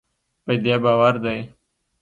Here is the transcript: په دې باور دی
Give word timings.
په 0.45 0.53
دې 0.63 0.75
باور 0.83 1.13
دی 1.23 1.39